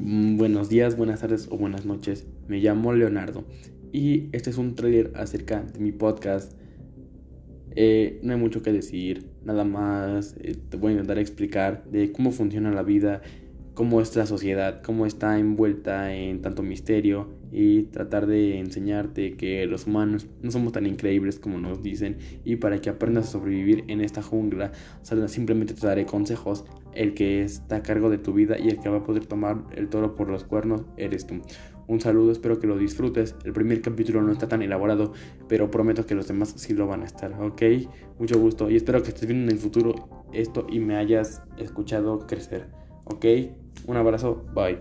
[0.00, 2.24] Mm, buenos días, buenas tardes o buenas noches.
[2.46, 3.44] Me llamo Leonardo
[3.92, 6.52] y este es un trailer acerca de mi podcast.
[7.74, 12.12] Eh, no hay mucho que decir, nada más eh, te voy a intentar explicar de
[12.12, 13.22] cómo funciona la vida,
[13.78, 19.64] cómo es la sociedad, cómo está envuelta en tanto misterio y tratar de enseñarte que
[19.66, 22.18] los humanos no somos tan increíbles como nos dicen.
[22.42, 24.72] Y para que aprendas a sobrevivir en esta jungla
[25.28, 26.64] simplemente te daré consejos.
[26.92, 29.62] El que está a cargo de tu vida y el que va a poder tomar
[29.76, 31.40] el toro por los cuernos eres tú.
[31.86, 33.36] Un saludo espero que lo disfrutes.
[33.44, 35.12] El primer capítulo no está tan elaborado
[35.48, 37.62] pero prometo que los demás sí lo van a estar ok
[38.18, 40.26] mucho gusto y espero que estés viendo en el futuro.
[40.32, 43.24] Esto y me hayas escuchado crecer ¿Ok?
[43.86, 44.78] Un abrazo, bye.